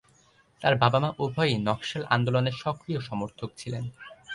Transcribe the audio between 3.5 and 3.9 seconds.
ছিলেন।